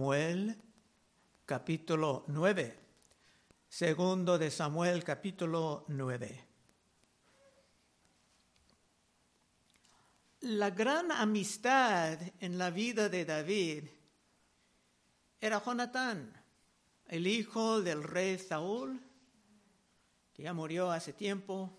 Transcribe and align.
Samuel, 0.00 0.56
capítulo 1.44 2.24
9. 2.28 2.78
Segundo 3.68 4.38
de 4.38 4.50
Samuel, 4.50 5.04
capítulo 5.04 5.84
9. 5.88 6.46
La 10.40 10.70
gran 10.70 11.12
amistad 11.12 12.18
en 12.38 12.56
la 12.56 12.70
vida 12.70 13.10
de 13.10 13.26
David 13.26 13.84
era 15.38 15.62
Jonatán, 15.62 16.32
el 17.06 17.26
hijo 17.26 17.82
del 17.82 18.02
rey 18.02 18.38
Saúl, 18.38 18.98
que 20.32 20.44
ya 20.44 20.54
murió 20.54 20.90
hace 20.90 21.12
tiempo. 21.12 21.78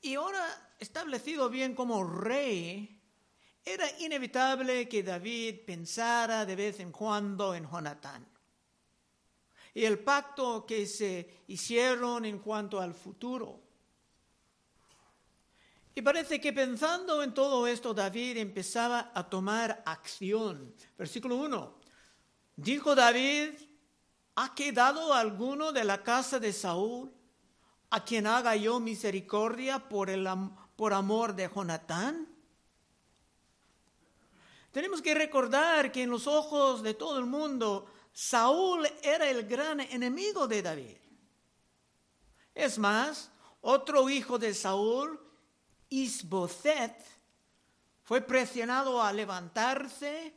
Y 0.00 0.14
ahora 0.14 0.74
establecido 0.78 1.50
bien 1.50 1.74
como 1.74 2.02
rey, 2.02 2.99
era 3.64 3.86
inevitable 3.98 4.88
que 4.88 5.02
David 5.02 5.60
pensara 5.66 6.46
de 6.46 6.56
vez 6.56 6.80
en 6.80 6.90
cuando 6.90 7.54
en 7.54 7.68
Jonatán. 7.68 8.26
Y 9.74 9.84
el 9.84 9.98
pacto 9.98 10.66
que 10.66 10.86
se 10.86 11.42
hicieron 11.46 12.24
en 12.24 12.38
cuanto 12.38 12.80
al 12.80 12.94
futuro. 12.94 13.60
Y 15.94 16.02
parece 16.02 16.40
que 16.40 16.52
pensando 16.52 17.22
en 17.22 17.34
todo 17.34 17.66
esto, 17.66 17.92
David 17.92 18.38
empezaba 18.38 19.12
a 19.14 19.28
tomar 19.28 19.82
acción. 19.84 20.74
Versículo 20.96 21.36
1. 21.36 21.78
Dijo 22.56 22.94
David, 22.94 23.50
¿ha 24.36 24.54
quedado 24.54 25.12
alguno 25.12 25.72
de 25.72 25.84
la 25.84 26.02
casa 26.02 26.38
de 26.38 26.52
Saúl 26.52 27.12
a 27.90 28.04
quien 28.04 28.26
haga 28.26 28.56
yo 28.56 28.80
misericordia 28.80 29.88
por, 29.88 30.10
el, 30.10 30.28
por 30.76 30.92
amor 30.92 31.34
de 31.34 31.50
Jonatán? 31.52 32.29
Tenemos 34.72 35.02
que 35.02 35.14
recordar 35.14 35.90
que 35.90 36.02
en 36.02 36.10
los 36.10 36.26
ojos 36.26 36.82
de 36.82 36.94
todo 36.94 37.18
el 37.18 37.26
mundo, 37.26 37.86
Saúl 38.12 38.86
era 39.02 39.28
el 39.28 39.46
gran 39.46 39.80
enemigo 39.80 40.46
de 40.46 40.62
David. 40.62 40.96
Es 42.54 42.78
más, 42.78 43.30
otro 43.60 44.08
hijo 44.08 44.38
de 44.38 44.54
Saúl, 44.54 45.18
Isboset, 45.88 46.94
fue 48.02 48.20
presionado 48.20 49.02
a 49.02 49.12
levantarse 49.12 50.34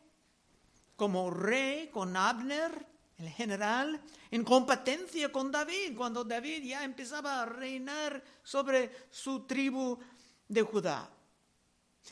como 0.96 1.32
rey 1.32 1.88
con 1.88 2.16
Abner, 2.16 2.86
el 3.18 3.30
general, 3.30 4.02
en 4.32 4.44
competencia 4.44 5.32
con 5.32 5.52
David, 5.52 5.96
cuando 5.96 6.24
David 6.24 6.64
ya 6.64 6.84
empezaba 6.84 7.42
a 7.42 7.46
reinar 7.46 8.24
sobre 8.44 9.08
su 9.10 9.42
tribu 9.46 9.98
de 10.48 10.62
Judá. 10.62 11.10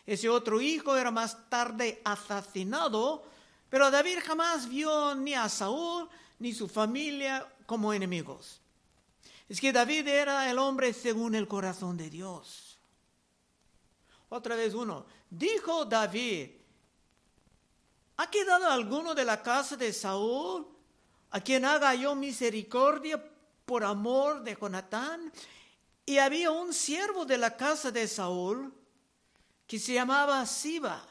Ese 0.06 0.30
otro 0.30 0.62
hijo 0.62 0.96
era 0.96 1.12
más 1.12 1.50
tarde 1.50 2.02
asesinado, 2.04 3.24
pero 3.70 3.92
David 3.92 4.20
jamás 4.26 4.68
vio 4.68 5.16
ni 5.16 5.34
a 5.34 5.48
Saúl 5.48 6.10
ni 6.40 6.54
su 6.54 6.68
familia 6.68 7.48
como 7.66 7.94
enemigos. 7.94 8.60
Es 9.48 9.60
que 9.60 9.72
David 9.72 10.08
era 10.08 10.50
el 10.50 10.58
hombre 10.58 10.94
según 10.94 11.36
el 11.36 11.48
corazón 11.48 11.98
de 11.98 12.10
Dios. 12.10 12.80
Otra 14.30 14.56
vez 14.56 14.74
uno, 14.74 15.06
dijo 15.30 15.86
David, 15.86 16.52
¿ha 18.18 18.30
quedado 18.30 18.70
alguno 18.70 19.14
de 19.14 19.26
la 19.26 19.44
casa 19.44 19.76
de 19.76 19.92
Saúl 19.92 20.68
a 21.32 21.42
quien 21.42 21.66
haga 21.66 21.94
yo 21.96 22.16
misericordia 22.16 23.22
por 23.66 23.84
amor 23.84 24.42
de 24.42 24.56
Jonatán? 24.56 25.32
Y 26.06 26.18
había 26.18 26.50
un 26.52 26.74
siervo 26.74 27.26
de 27.26 27.38
la 27.38 27.56
casa 27.56 27.92
de 27.92 28.08
Saúl 28.08 28.74
que 29.72 29.80
se 29.80 29.94
llamaba 29.94 30.46
Siba, 30.46 31.02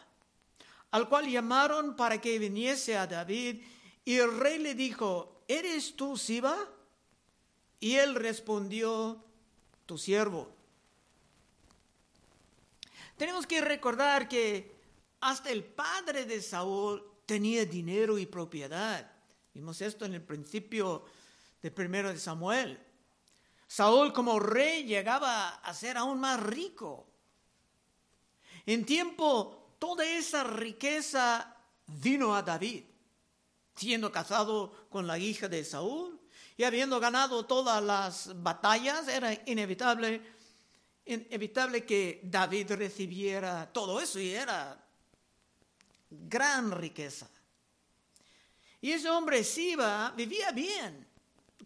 al 0.90 1.08
cual 1.08 1.26
llamaron 1.30 1.96
para 1.96 2.20
que 2.20 2.38
viniese 2.38 2.94
a 2.94 3.06
David, 3.06 3.62
y 4.04 4.16
el 4.16 4.38
rey 4.38 4.58
le 4.58 4.74
dijo, 4.74 5.44
¿eres 5.48 5.96
tú 5.96 6.18
Siba? 6.18 6.68
Y 7.80 7.94
él 7.94 8.14
respondió, 8.14 9.24
tu 9.86 9.96
siervo. 9.96 10.54
Tenemos 13.16 13.46
que 13.46 13.62
recordar 13.62 14.28
que 14.28 14.76
hasta 15.22 15.48
el 15.48 15.64
padre 15.64 16.26
de 16.26 16.42
Saúl 16.42 17.02
tenía 17.24 17.64
dinero 17.64 18.18
y 18.18 18.26
propiedad. 18.26 19.10
Vimos 19.54 19.80
esto 19.80 20.04
en 20.04 20.12
el 20.12 20.22
principio 20.22 21.06
de 21.62 21.70
primero 21.70 22.10
de 22.10 22.18
Samuel. 22.18 22.78
Saúl 23.66 24.12
como 24.12 24.38
rey 24.38 24.84
llegaba 24.84 25.48
a 25.48 25.72
ser 25.72 25.96
aún 25.96 26.20
más 26.20 26.42
rico. 26.42 27.09
En 28.66 28.84
tiempo, 28.84 29.74
toda 29.78 30.04
esa 30.04 30.44
riqueza 30.44 31.56
vino 31.86 32.34
a 32.34 32.42
David, 32.42 32.84
siendo 33.74 34.12
casado 34.12 34.86
con 34.88 35.06
la 35.06 35.18
hija 35.18 35.48
de 35.48 35.64
Saúl 35.64 36.20
y 36.56 36.64
habiendo 36.64 37.00
ganado 37.00 37.46
todas 37.46 37.82
las 37.82 38.42
batallas, 38.42 39.08
era 39.08 39.32
inevitable, 39.46 40.22
inevitable 41.06 41.84
que 41.84 42.20
David 42.22 42.72
recibiera 42.72 43.72
todo 43.72 44.00
eso 44.00 44.20
y 44.20 44.30
era 44.30 44.78
gran 46.10 46.70
riqueza. 46.72 47.28
Y 48.80 48.92
ese 48.92 49.10
hombre 49.10 49.44
Siba 49.44 50.12
vivía 50.16 50.52
bien 50.52 51.06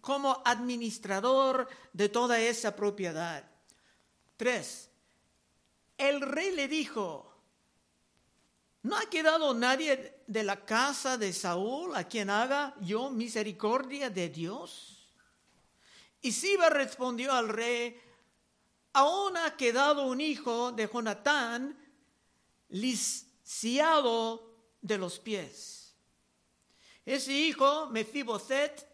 como 0.00 0.42
administrador 0.44 1.68
de 1.92 2.08
toda 2.08 2.38
esa 2.40 2.74
propiedad. 2.74 3.44
Tres, 4.36 4.90
el 5.98 6.20
rey 6.20 6.54
le 6.54 6.68
dijo, 6.68 7.32
¿no 8.82 8.96
ha 8.96 9.08
quedado 9.08 9.54
nadie 9.54 10.22
de 10.26 10.42
la 10.42 10.64
casa 10.64 11.16
de 11.16 11.32
Saúl 11.32 11.94
a 11.94 12.04
quien 12.04 12.30
haga 12.30 12.74
yo 12.80 13.10
misericordia 13.10 14.10
de 14.10 14.28
Dios? 14.28 15.08
Y 16.20 16.32
Siba 16.32 16.70
respondió 16.70 17.32
al 17.32 17.48
rey, 17.48 18.00
aún 18.92 19.36
ha 19.36 19.56
quedado 19.56 20.06
un 20.06 20.20
hijo 20.20 20.72
de 20.72 20.88
Jonatán 20.88 21.78
lisiado 22.68 24.54
de 24.80 24.98
los 24.98 25.18
pies. 25.18 25.94
Ese 27.04 27.32
hijo, 27.32 27.90
Mefiboset, 27.90 28.88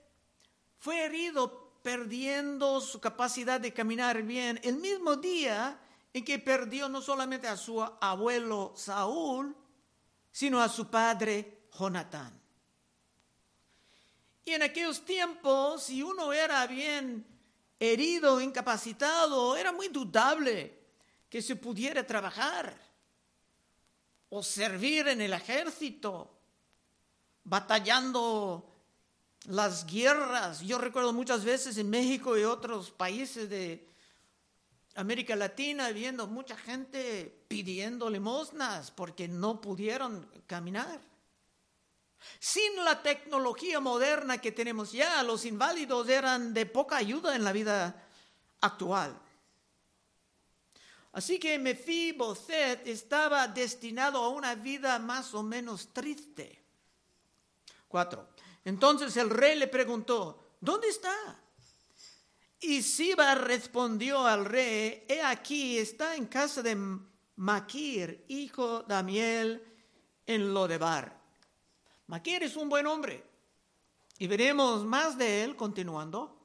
fue 0.79 1.05
herido 1.05 1.79
perdiendo 1.83 2.81
su 2.81 3.01
capacidad 3.01 3.61
de 3.61 3.73
caminar 3.73 4.23
bien 4.23 4.61
el 4.63 4.77
mismo 4.77 5.17
día 5.17 5.79
en 6.13 6.25
que 6.25 6.39
perdió 6.39 6.89
no 6.89 7.01
solamente 7.01 7.47
a 7.47 7.57
su 7.57 7.81
abuelo 7.83 8.73
Saúl, 8.77 9.57
sino 10.33 10.61
a 10.61 10.69
su 10.69 10.89
padre 10.89 11.67
Jonatán. 11.79 12.41
Y 14.45 14.53
en 14.53 14.63
aquellos 14.63 15.05
tiempos, 15.05 15.85
si 15.85 16.03
uno 16.03 16.33
era 16.33 16.67
bien 16.67 17.27
herido, 17.79 18.41
incapacitado, 18.41 19.57
era 19.57 19.73
muy 19.73 19.89
dudable 19.89 20.79
que 21.29 21.41
se 21.41 21.57
pudiera 21.57 22.05
trabajar 22.05 22.77
o 24.29 24.43
servir 24.43 25.09
en 25.09 25.21
el 25.21 25.33
ejército, 25.33 26.31
batallando 27.45 28.71
las 29.47 29.87
guerras. 29.87 30.61
Yo 30.61 30.79
recuerdo 30.79 31.13
muchas 31.13 31.45
veces 31.45 31.77
en 31.79 31.91
México 31.91 32.37
y 32.37 32.45
otros 32.45 32.91
países 32.91 33.49
de 33.49 33.87
América 35.01 35.35
Latina 35.35 35.91
viendo 35.93 36.27
mucha 36.27 36.57
gente 36.57 37.45
pidiendo 37.49 38.11
limosnas 38.11 38.91
porque 38.91 39.29
no 39.29 39.61
pudieron 39.61 40.29
caminar. 40.47 41.01
Sin 42.39 42.85
la 42.85 43.03
tecnología 43.03 43.81
moderna 43.81 44.39
que 44.39 44.53
tenemos 44.53 44.93
ya, 44.93 45.23
los 45.23 45.47
inválidos 45.47 46.07
eran 46.09 46.53
de 46.53 46.67
poca 46.67 46.99
ayuda 46.99 47.35
en 47.35 47.45
la 47.45 47.53
vida 47.53 48.09
actual. 48.61 49.19
Así 51.13 51.39
que 51.39 51.59
Mefiboset 51.59 52.87
estaba 52.87 53.49
destinado 53.49 54.23
a 54.23 54.29
una 54.29 54.55
vida 54.55 54.99
más 54.99 55.33
o 55.33 55.43
menos 55.43 55.95
triste. 55.95 56.63
Cuatro. 57.89 58.29
Entonces 58.67 59.17
el 59.17 59.31
rey 59.31 59.59
le 59.59 59.67
preguntó, 59.67 60.57
¿dónde 60.61 60.89
está? 60.89 61.41
Y 62.61 62.83
Siba 62.83 63.35
respondió 63.35 64.27
al 64.27 64.45
rey, 64.45 65.05
he 65.09 65.23
aquí, 65.23 65.79
está 65.79 66.15
en 66.15 66.27
casa 66.27 66.63
de 66.63 66.77
Maquir, 67.37 68.27
hijo 68.29 68.83
de 68.83 68.95
Amiel, 68.95 69.65
en 70.27 70.53
Lodebar. 70.53 71.19
Maquir 72.07 72.43
es 72.43 72.57
un 72.57 72.69
buen 72.69 72.87
hombre. 72.87 73.25
Y 74.19 74.27
veremos 74.27 74.85
más 74.85 75.17
de 75.17 75.43
él 75.43 75.57
continuando. 75.57 76.37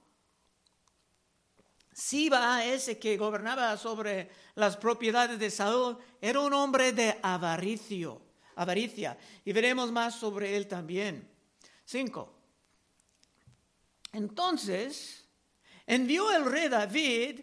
Siba, 1.92 2.64
ese 2.64 2.98
que 2.98 3.18
gobernaba 3.18 3.76
sobre 3.76 4.30
las 4.56 4.78
propiedades 4.78 5.38
de 5.38 5.52
Saúl, 5.52 5.98
era 6.22 6.40
un 6.40 6.54
hombre 6.54 6.94
de 6.94 7.20
avaricio, 7.22 8.22
avaricia. 8.56 9.18
Y 9.44 9.52
veremos 9.52 9.92
más 9.92 10.16
sobre 10.16 10.56
él 10.56 10.68
también. 10.68 11.30
Cinco. 11.84 12.34
Entonces, 14.14 15.25
envió 15.86 16.32
el 16.32 16.46
rey 16.46 16.70
David 16.70 17.42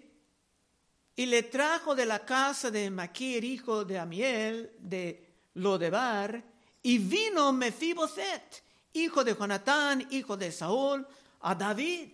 y 1.15 1.27
le 1.27 1.43
trajo 1.45 1.95
de 1.95 2.07
la 2.07 2.25
casa 2.25 2.71
de 2.71 2.91
Maquir, 2.91 3.45
hijo 3.45 3.85
de 3.85 3.99
Amiel, 3.99 4.73
de 4.79 5.29
Lodebar, 5.55 6.43
Y 6.85 6.99
vino 6.99 7.53
Mefiboset, 7.53 8.65
hijo 8.95 9.23
de 9.23 9.37
Jonatán, 9.37 10.07
hijo 10.11 10.37
de 10.37 10.51
Saúl, 10.51 11.07
a 11.41 11.55
David, 11.55 12.09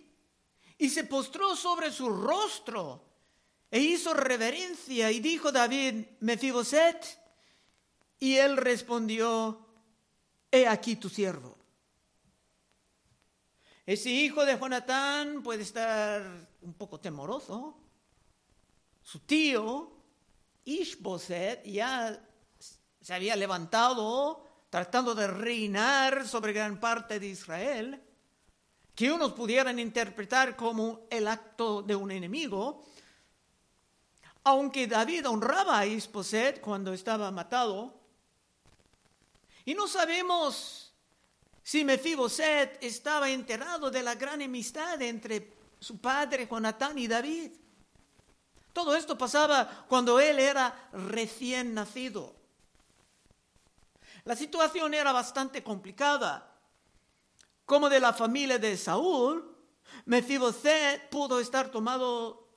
y 0.77 0.89
se 0.89 1.03
postró 1.05 1.55
sobre 1.55 1.91
su 1.91 2.09
rostro 2.09 3.03
e 3.71 3.79
hizo 3.79 4.13
reverencia 4.13 5.11
y 5.11 5.19
dijo 5.19 5.51
David, 5.51 6.05
Mefiboset, 6.19 7.19
y 8.19 8.35
él 8.35 8.57
respondió, 8.57 9.65
he 10.51 10.67
aquí 10.67 10.95
tu 10.95 11.09
siervo. 11.09 11.58
Ese 13.89 14.11
hijo 14.11 14.45
de 14.45 14.55
Jonatán 14.55 15.41
puede 15.41 15.63
estar 15.63 16.21
un 16.61 16.75
poco 16.75 16.99
temoroso. 16.99 17.75
Su 19.01 19.21
tío, 19.21 19.91
Ishboset, 20.63 21.63
ya 21.65 22.23
se 23.01 23.13
había 23.15 23.35
levantado 23.35 24.45
tratando 24.69 25.15
de 25.15 25.25
reinar 25.25 26.27
sobre 26.27 26.53
gran 26.53 26.79
parte 26.79 27.19
de 27.19 27.29
Israel, 27.29 27.99
que 28.93 29.11
unos 29.11 29.33
pudieran 29.33 29.79
interpretar 29.79 30.55
como 30.55 31.07
el 31.09 31.27
acto 31.27 31.81
de 31.81 31.95
un 31.95 32.11
enemigo, 32.11 32.83
aunque 34.43 34.85
David 34.85 35.27
honraba 35.27 35.79
a 35.79 35.87
Isboset 35.87 36.61
cuando 36.61 36.93
estaba 36.93 37.31
matado, 37.31 37.99
y 39.65 39.73
no 39.73 39.87
sabemos 39.87 40.88
si 41.69 41.85
Mefiboset 41.85 42.83
estaba 42.83 43.29
enterado 43.29 43.91
de 43.91 44.01
la 44.01 44.15
gran 44.15 44.41
amistad 44.41 44.99
entre 45.03 45.53
su 45.79 46.01
padre 46.01 46.47
Jonatán 46.49 46.97
y 46.97 47.07
David. 47.07 47.51
Todo 48.73 48.95
esto 48.95 49.15
pasaba 49.15 49.85
cuando 49.87 50.19
él 50.19 50.39
era 50.39 50.89
recién 50.93 51.75
nacido. 51.75 52.35
La 54.23 54.35
situación 54.35 54.95
era 54.95 55.11
bastante 55.11 55.61
complicada. 55.61 56.59
Como 57.65 57.87
de 57.87 57.99
la 57.99 58.13
familia 58.13 58.57
de 58.57 58.75
Saúl, 58.75 59.55
Mefiboset 60.05 61.07
pudo 61.11 61.39
estar 61.39 61.69
tomado 61.69 62.47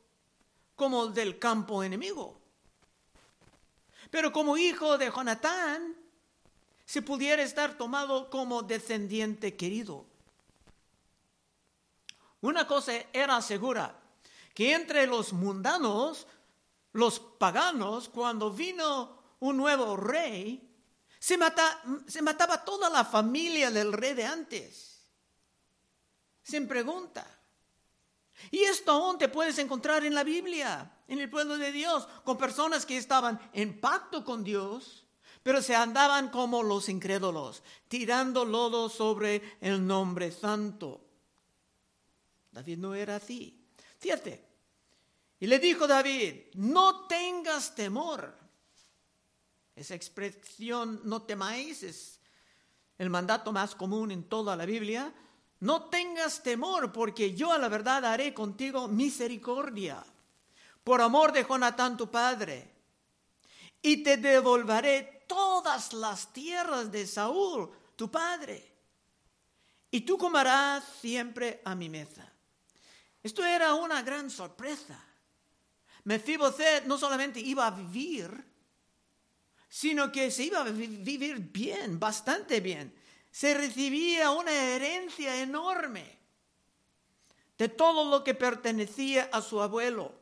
como 0.75 1.09
del 1.09 1.39
campo 1.39 1.83
enemigo. 1.83 2.41
Pero 4.11 4.33
como 4.33 4.57
hijo 4.57 4.97
de 4.97 5.11
Jonatán, 5.11 6.02
se 6.93 7.01
pudiera 7.01 7.43
estar 7.43 7.79
tomado 7.79 8.29
como 8.29 8.61
descendiente 8.61 9.57
querido. 9.57 10.05
Una 12.43 12.67
cosa 12.67 12.93
era 13.15 13.41
segura, 13.41 13.99
que 14.53 14.75
entre 14.75 15.07
los 15.07 15.33
mundanos, 15.33 16.27
los 16.93 17.19
paganos, 17.19 18.11
cuando 18.11 18.51
vino 18.51 19.23
un 19.41 19.57
nuevo 19.57 19.97
rey, 19.97 20.71
se, 21.19 21.39
se 22.09 22.21
mataba 22.21 22.63
toda 22.63 22.91
la 22.91 23.07
familia 23.07 23.71
del 23.71 23.95
rey 23.95 24.13
de 24.13 24.27
antes. 24.27 25.01
Sin 26.43 26.69
pregunta. 26.69 27.27
Y 28.51 28.65
esto 28.65 28.93
aún 28.93 29.17
te 29.17 29.31
puedes 29.31 29.57
encontrar 29.59 30.05
en 30.05 30.15
la 30.15 30.25
Biblia, 30.25 30.93
en 31.09 31.21
el 31.21 31.31
pueblo 31.31 31.57
de 31.57 31.73
Dios, 31.73 32.07
con 32.23 32.37
personas 32.37 32.85
que 32.85 32.99
estaban 32.99 33.41
en 33.55 33.81
pacto 33.81 34.27
con 34.27 34.45
Dios, 34.45 35.02
pero 35.43 35.61
se 35.61 35.75
andaban 35.75 36.31
como 36.31 36.63
los 36.63 36.89
incrédulos, 36.89 37.63
tirando 37.89 38.45
lodo 38.45 38.89
sobre 38.89 39.57
el 39.61 39.87
nombre 39.87 40.31
santo. 40.31 41.01
David 42.53 42.79
no 42.79 42.95
era 42.95 43.17
así. 43.17 43.59
Fíjate. 43.99 44.45
Y 45.41 45.47
le 45.47 45.59
dijo 45.59 45.89
David, 45.89 46.35
no 46.55 47.07
tengas 47.07 47.75
temor. 47.75 48.33
Esa 49.75 49.95
expresión 49.95 51.01
no 51.05 51.23
temáis 51.23 51.83
es 51.83 52.21
el 52.99 53.11
mandato 53.11 53.53
más 53.53 53.75
común 53.75 54.13
en 54.13 54.25
toda 54.25 54.55
la 54.55 54.67
Biblia. 54.67 55.13
No 55.61 55.85
tengas 55.85 56.43
temor, 56.43 56.93
porque 56.93 57.35
yo 57.35 57.51
a 57.51 57.59
la 57.59 57.69
verdad 57.69 58.05
haré 58.05 58.35
contigo 58.35 58.87
misericordia, 58.87 60.05
por 60.85 61.01
amor 61.01 61.33
de 61.33 61.45
Jonatán 61.45 61.97
tu 61.97 62.11
padre, 62.11 62.71
y 63.81 64.03
te 64.03 64.17
devolveré 64.17 65.22
todas 65.33 65.95
las 65.95 66.31
tierras 66.33 66.93
de 66.93 67.07
Saúl 67.07 67.71
tu 67.97 68.11
padre, 68.11 68.71
y 69.91 70.03
tú 70.03 70.19
comerás 70.19 70.85
siempre 71.01 71.63
a 71.65 71.75
mi 71.75 71.89
mesa. 71.89 72.31
Esto 73.23 73.45
era 73.45 73.75
una 73.75 74.03
gran 74.03 74.29
sorpresa. 74.31 75.03
Mefiboset 76.05 76.85
no 76.85 76.99
solamente 76.99 77.41
iba 77.41 77.67
a 77.67 77.71
vivir 77.71 78.53
sino 79.69 80.13
que 80.13 80.31
se 80.31 80.45
iba 80.45 80.61
a 80.61 80.65
vivir 80.65 81.39
bien, 81.39 81.99
bastante 81.99 82.61
bien. 82.61 82.95
Se 83.31 83.55
recibía 83.55 84.31
una 84.31 84.53
herencia 84.53 85.41
enorme 85.41 86.19
de 87.57 87.71
todo 87.71 88.11
lo 88.11 88.23
que 88.23 88.35
pertenecía 88.35 89.31
a 89.33 89.41
su 89.41 89.63
abuelo. 89.63 90.13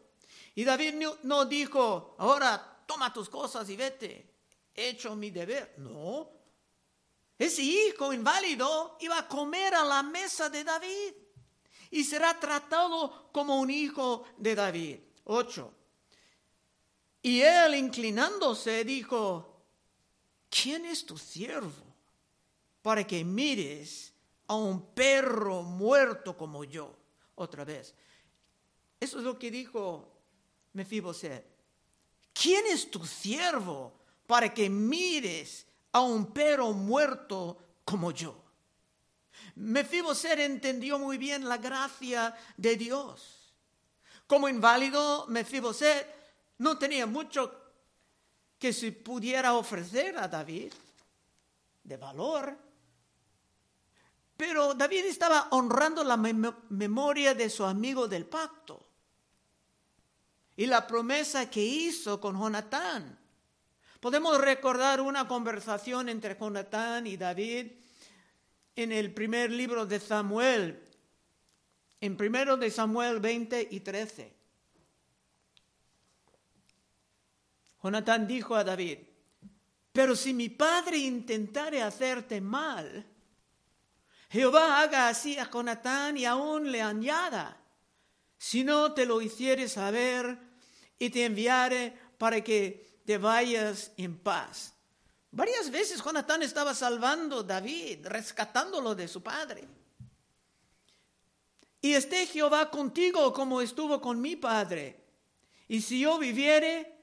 Y 0.54 0.62
David 0.62 1.02
no 1.24 1.46
dijo, 1.46 2.14
ahora 2.20 2.84
toma 2.86 3.12
tus 3.12 3.28
cosas 3.28 3.68
y 3.70 3.74
vete, 3.74 4.29
hecho 4.88 5.14
mi 5.16 5.30
deber. 5.30 5.74
No, 5.78 6.30
ese 7.40 7.62
hijo 7.62 8.12
inválido 8.12 8.98
iba 9.00 9.18
a 9.18 9.26
comer 9.26 9.74
a 9.74 9.82
la 9.82 10.02
mesa 10.02 10.50
de 10.50 10.62
David 10.62 11.14
y 11.90 12.04
será 12.04 12.38
tratado 12.38 13.30
como 13.32 13.58
un 13.58 13.70
hijo 13.70 14.24
de 14.36 14.54
David. 14.54 14.98
Ocho. 15.24 15.72
Y 17.22 17.40
él 17.40 17.74
inclinándose 17.76 18.84
dijo, 18.84 19.64
¿quién 20.48 20.84
es 20.84 21.06
tu 21.06 21.16
siervo 21.16 21.84
para 22.82 23.06
que 23.06 23.24
mires 23.24 24.12
a 24.46 24.54
un 24.54 24.94
perro 24.94 25.62
muerto 25.62 26.36
como 26.36 26.64
yo? 26.64 26.94
Otra 27.36 27.64
vez. 27.64 27.94
Eso 28.98 29.18
es 29.18 29.24
lo 29.24 29.38
que 29.38 29.50
dijo 29.50 30.12
Mefiboset. 30.74 31.46
¿Quién 32.34 32.66
es 32.66 32.90
tu 32.90 33.06
siervo 33.06 33.99
para 34.30 34.54
que 34.54 34.70
mires 34.70 35.66
a 35.90 36.02
un 36.02 36.32
perro 36.32 36.72
muerto 36.72 37.58
como 37.84 38.12
yo? 38.12 38.40
Mefiboset 39.56 40.38
entendió 40.38 41.00
muy 41.00 41.18
bien 41.18 41.48
la 41.48 41.56
gracia 41.56 42.36
de 42.56 42.76
Dios. 42.76 43.52
Como 44.28 44.48
inválido, 44.48 45.26
Mefiboset 45.26 46.06
no 46.58 46.78
tenía 46.78 47.06
mucho 47.06 47.52
que 48.56 48.72
se 48.72 48.92
pudiera 48.92 49.54
ofrecer 49.54 50.16
a 50.16 50.28
David 50.28 50.74
de 51.82 51.96
valor. 51.96 52.56
Pero 54.36 54.74
David 54.74 55.06
estaba 55.06 55.48
honrando 55.50 56.04
la 56.04 56.16
memoria 56.16 57.34
de 57.34 57.50
su 57.50 57.64
amigo 57.64 58.06
del 58.06 58.26
pacto 58.26 58.86
y 60.56 60.66
la 60.66 60.86
promesa 60.86 61.50
que 61.50 61.64
hizo 61.64 62.20
con 62.20 62.38
Jonatán. 62.38 63.19
Podemos 64.00 64.40
recordar 64.40 65.02
una 65.02 65.28
conversación 65.28 66.08
entre 66.08 66.34
Jonatán 66.34 67.06
y 67.06 67.18
David 67.18 67.66
en 68.74 68.92
el 68.92 69.12
primer 69.12 69.50
libro 69.50 69.84
de 69.84 70.00
Samuel, 70.00 70.82
en 72.00 72.16
primero 72.16 72.56
de 72.56 72.70
Samuel 72.70 73.20
20 73.20 73.68
y 73.70 73.80
13. 73.80 74.34
Jonatán 77.82 78.26
dijo 78.26 78.54
a 78.54 78.64
David, 78.64 79.00
pero 79.92 80.16
si 80.16 80.32
mi 80.32 80.48
padre 80.48 80.96
intentare 80.96 81.82
hacerte 81.82 82.40
mal, 82.40 83.04
Jehová 84.30 84.80
haga 84.80 85.08
así 85.08 85.36
a 85.36 85.50
Jonatán 85.50 86.16
y 86.16 86.24
aún 86.24 86.72
le 86.72 86.80
añada, 86.80 87.60
si 88.38 88.64
no 88.64 88.94
te 88.94 89.04
lo 89.04 89.20
hiciere 89.20 89.68
saber 89.68 90.38
y 90.98 91.10
te 91.10 91.26
enviare 91.26 91.92
para 92.16 92.42
que 92.42 92.89
te 93.04 93.18
vayas 93.18 93.92
en 93.96 94.18
paz. 94.18 94.74
Varias 95.32 95.70
veces 95.70 96.02
Jonatán 96.02 96.42
estaba 96.42 96.74
salvando 96.74 97.40
a 97.40 97.42
David, 97.42 98.06
rescatándolo 98.06 98.94
de 98.94 99.06
su 99.06 99.22
padre. 99.22 99.66
Y 101.80 101.94
esté 101.94 102.26
Jehová 102.26 102.70
contigo 102.70 103.32
como 103.32 103.60
estuvo 103.60 104.00
con 104.00 104.20
mi 104.20 104.36
padre. 104.36 105.00
Y 105.68 105.80
si 105.80 106.00
yo 106.00 106.18
viviere, 106.18 106.94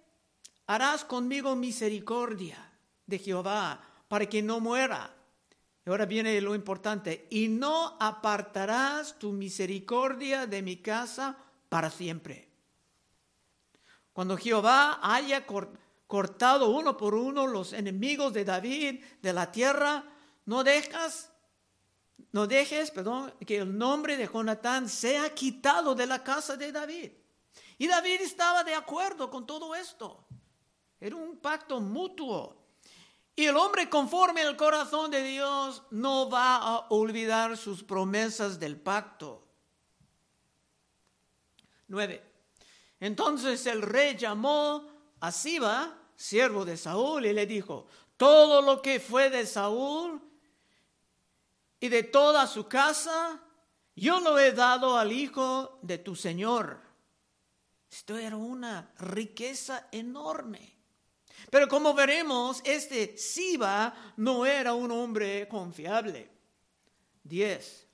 harás 0.67 1.05
conmigo 1.05 1.55
misericordia 1.55 2.71
de 3.05 3.17
Jehová 3.17 3.81
para 4.07 4.27
que 4.27 4.41
no 4.41 4.59
muera. 4.59 5.13
Y 5.85 5.89
ahora 5.89 6.05
viene 6.05 6.39
lo 6.41 6.53
importante, 6.53 7.27
y 7.29 7.47
no 7.47 7.95
apartarás 7.97 9.17
tu 9.17 9.31
misericordia 9.31 10.45
de 10.45 10.61
mi 10.61 10.77
casa 10.77 11.37
para 11.69 11.89
siempre. 11.89 12.49
Cuando 14.11 14.35
Jehová 14.35 14.99
haya 15.01 15.45
cortado 16.07 16.69
uno 16.69 16.97
por 16.97 17.13
uno 17.13 17.45
los 17.45 17.73
enemigos 17.73 18.33
de 18.33 18.45
David 18.45 19.03
de 19.21 19.33
la 19.33 19.51
tierra, 19.51 20.03
no 20.45 20.63
dejas 20.63 21.31
no 22.31 22.45
dejes, 22.45 22.91
perdón, 22.91 23.33
que 23.45 23.57
el 23.57 23.77
nombre 23.77 24.17
de 24.17 24.27
Jonatán 24.27 24.89
sea 24.89 25.33
quitado 25.33 25.95
de 25.95 26.05
la 26.05 26.23
casa 26.23 26.55
de 26.55 26.71
David. 26.71 27.11
Y 27.77 27.87
David 27.87 28.21
estaba 28.21 28.63
de 28.63 28.75
acuerdo 28.75 29.29
con 29.29 29.45
todo 29.45 29.73
esto. 29.75 30.25
Era 30.99 31.15
un 31.15 31.37
pacto 31.37 31.79
mutuo. 31.79 32.57
Y 33.35 33.45
el 33.45 33.55
hombre 33.55 33.89
conforme 33.89 34.41
al 34.41 34.57
corazón 34.57 35.11
de 35.11 35.23
Dios 35.23 35.83
no 35.91 36.29
va 36.29 36.57
a 36.57 36.87
olvidar 36.89 37.55
sus 37.55 37.83
promesas 37.83 38.59
del 38.59 38.79
pacto. 38.79 39.47
9. 41.87 42.23
Entonces 42.99 43.65
el 43.67 43.83
rey 43.83 44.17
llamó 44.17 44.87
a 45.19 45.31
Siba, 45.31 45.96
siervo 46.17 46.65
de 46.65 46.75
Saúl, 46.75 47.25
y 47.25 47.31
le 47.31 47.45
dijo, 47.45 47.87
todo 48.17 48.61
lo 48.61 48.81
que 48.81 48.99
fue 48.99 49.29
de 49.29 49.45
Saúl 49.45 50.21
y 51.79 51.87
de 51.87 52.03
toda 52.03 52.47
su 52.47 52.67
casa, 52.67 53.41
yo 53.95 54.19
lo 54.19 54.37
he 54.37 54.51
dado 54.51 54.97
al 54.97 55.11
hijo 55.11 55.79
de 55.81 55.99
tu 55.99 56.15
Señor. 56.15 56.81
Esto 57.89 58.17
era 58.17 58.35
una 58.35 58.91
riqueza 58.97 59.87
enorme. 59.91 60.75
Pero 61.49 61.67
como 61.67 61.93
veremos, 61.93 62.61
este 62.65 63.17
Siba 63.17 64.13
no 64.17 64.45
era 64.45 64.73
un 64.73 64.91
hombre 64.91 65.47
confiable. 65.47 66.29
10. 67.23 67.87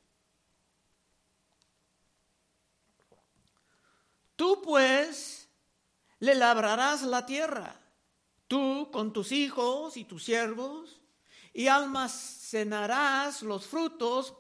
Tú 4.36 4.62
pues 4.62 5.48
le 6.20 6.36
labrarás 6.36 7.04
la 7.04 7.26
tierra, 7.26 7.80
tú 8.48 8.90
con 8.92 9.14
tus 9.14 9.32
hijos 9.32 9.98
y 9.98 10.06
tus 10.06 10.24
siervos, 10.24 11.02
y 11.54 11.68
almacenarás 11.68 13.44
los 13.44 13.66
frutos 13.66 14.34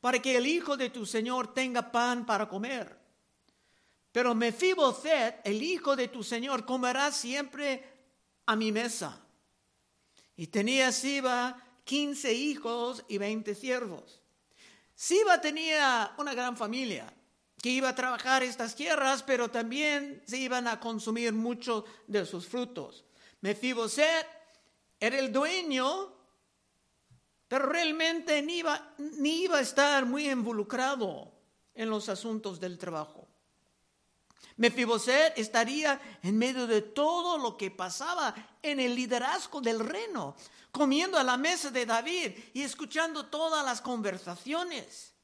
para 0.00 0.20
que 0.20 0.36
el 0.36 0.46
hijo 0.46 0.76
de 0.76 0.90
tu 0.90 1.06
señor 1.06 1.52
tenga 1.54 1.92
pan 1.92 2.26
para 2.26 2.48
comer. 2.48 2.98
Pero 4.12 4.34
Mefiboset, 4.34 5.40
el 5.44 5.62
hijo 5.62 5.94
de 5.94 6.08
tu 6.08 6.24
señor, 6.24 6.64
comerá 6.64 7.12
siempre 7.12 7.84
a 8.46 8.56
mi 8.56 8.72
mesa. 8.72 9.20
Y 10.36 10.48
tenía 10.48 10.90
Siba 10.90 11.62
quince 11.84 12.32
hijos 12.32 13.04
y 13.08 13.18
veinte 13.18 13.54
siervos. 13.54 14.20
Siba 14.94 15.40
tenía 15.40 16.12
una 16.18 16.34
gran 16.34 16.56
familia 16.56 17.12
que 17.62 17.70
iba 17.70 17.90
a 17.90 17.94
trabajar 17.94 18.42
estas 18.42 18.74
tierras, 18.74 19.22
pero 19.22 19.50
también 19.50 20.22
se 20.26 20.38
iban 20.38 20.66
a 20.66 20.80
consumir 20.80 21.32
muchos 21.32 21.84
de 22.06 22.24
sus 22.24 22.46
frutos. 22.48 23.04
Mefiboset 23.40 24.26
era 24.98 25.18
el 25.18 25.32
dueño, 25.32 26.12
pero 27.48 27.66
realmente 27.66 28.42
ni 28.42 28.58
iba, 28.58 28.94
ni 28.98 29.42
iba 29.44 29.58
a 29.58 29.62
estar 29.62 30.04
muy 30.04 30.30
involucrado 30.30 31.32
en 31.74 31.88
los 31.88 32.08
asuntos 32.08 32.60
del 32.60 32.78
trabajo. 32.78 33.26
Mefiboset 34.56 35.38
estaría 35.38 35.98
en 36.22 36.36
medio 36.36 36.66
de 36.66 36.82
todo 36.82 37.38
lo 37.38 37.56
que 37.56 37.70
pasaba 37.70 38.34
en 38.62 38.78
el 38.78 38.94
liderazgo 38.94 39.62
del 39.62 39.80
reino, 39.80 40.36
comiendo 40.70 41.18
a 41.18 41.24
la 41.24 41.38
mesa 41.38 41.70
de 41.70 41.86
David 41.86 42.32
y 42.52 42.60
escuchando 42.62 43.26
todas 43.26 43.64
las 43.64 43.80
conversaciones. 43.80 45.14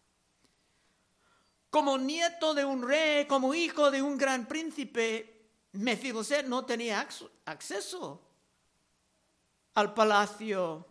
Como 1.69 1.99
nieto 1.99 2.55
de 2.55 2.65
un 2.65 2.89
rey, 2.89 3.27
como 3.27 3.55
hijo 3.55 3.91
de 3.91 4.01
un 4.01 4.17
gran 4.17 4.49
príncipe, 4.49 5.36
Mefiboset 5.79 6.47
no 6.47 6.65
tenía 6.65 7.07
acceso 7.45 8.23
al 9.75 9.95
palacio 9.95 10.87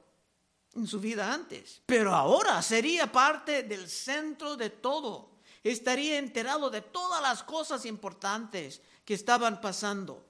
en 0.75 0.87
su 0.87 0.99
vida 0.99 1.33
antes, 1.33 1.81
pero 1.85 2.13
ahora 2.13 2.61
sería 2.61 3.11
parte 3.11 3.63
del 3.63 3.89
centro 3.89 4.55
de 4.55 4.69
todo 4.69 5.35
estaría 5.71 6.19
enterado 6.19 6.69
de 6.69 6.81
todas 6.81 7.21
las 7.21 7.41
cosas 7.43 7.85
importantes 7.85 8.81
que 9.03 9.15
estaban 9.15 9.59
pasando. 9.59 10.23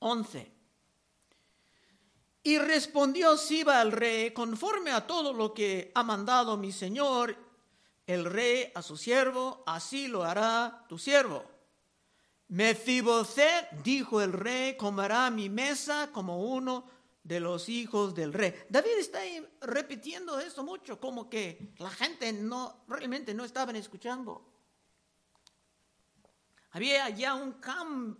11. 0.00 0.52
Y 2.42 2.58
respondió 2.58 3.36
Siba 3.36 3.80
al 3.80 3.92
rey, 3.92 4.32
conforme 4.32 4.90
a 4.92 5.06
todo 5.06 5.32
lo 5.32 5.54
que 5.54 5.92
ha 5.94 6.02
mandado 6.02 6.56
mi 6.58 6.72
señor, 6.72 7.36
el 8.06 8.26
rey 8.26 8.70
a 8.74 8.82
su 8.82 8.96
siervo, 8.98 9.62
así 9.66 10.08
lo 10.08 10.24
hará 10.24 10.84
tu 10.88 10.98
siervo. 10.98 11.44
Mefiboset, 12.50 13.70
dijo 13.84 14.20
el 14.20 14.32
rey, 14.32 14.76
comerá 14.76 15.30
mi 15.30 15.48
mesa 15.48 16.10
como 16.12 16.42
uno 16.52 16.84
de 17.22 17.38
los 17.38 17.68
hijos 17.68 18.12
del 18.12 18.32
rey. 18.32 18.52
David 18.68 18.98
está 18.98 19.20
repitiendo 19.60 20.40
esto 20.40 20.64
mucho, 20.64 20.98
como 20.98 21.30
que 21.30 21.72
la 21.78 21.90
gente 21.90 22.32
no 22.32 22.84
realmente 22.88 23.34
no 23.34 23.44
estaban 23.44 23.76
escuchando. 23.76 24.44
Había 26.72 27.08
ya 27.10 27.34
un 27.34 27.56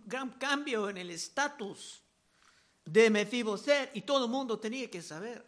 gran 0.06 0.30
cambio 0.38 0.88
en 0.88 0.98
el 0.98 1.10
estatus 1.10 2.04
de 2.84 3.10
Mefiboset 3.10 3.90
y 3.94 4.02
todo 4.02 4.26
el 4.26 4.30
mundo 4.30 4.60
tenía 4.60 4.88
que 4.88 5.02
saber. 5.02 5.44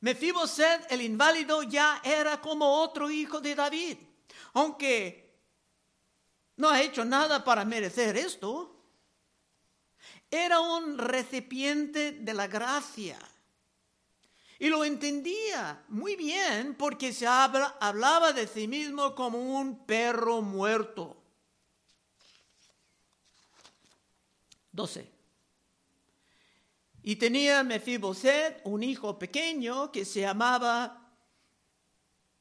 Mefiboset, 0.00 0.86
el 0.88 1.02
inválido, 1.02 1.64
ya 1.64 2.00
era 2.04 2.40
como 2.40 2.80
otro 2.80 3.10
hijo 3.10 3.40
de 3.40 3.56
David, 3.56 3.98
aunque 4.52 5.27
no 6.58 6.68
ha 6.68 6.82
hecho 6.82 7.04
nada 7.04 7.42
para 7.42 7.64
merecer 7.64 8.16
esto 8.16 8.74
era 10.30 10.60
un 10.60 10.98
recipiente 10.98 12.12
de 12.12 12.34
la 12.34 12.46
gracia. 12.46 13.18
Y 14.58 14.68
lo 14.68 14.84
entendía 14.84 15.84
muy 15.88 16.16
bien 16.16 16.74
porque 16.74 17.12
se 17.12 17.26
hablaba 17.26 18.32
de 18.32 18.46
sí 18.46 18.66
mismo 18.66 19.14
como 19.14 19.38
un 19.38 19.86
perro 19.86 20.42
muerto. 20.42 21.16
12. 24.72 25.08
Y 27.04 27.16
tenía 27.16 27.62
Mefiboset 27.62 28.60
un 28.64 28.82
hijo 28.82 29.16
pequeño 29.16 29.92
que 29.92 30.04
se 30.04 30.22
llamaba 30.22 31.08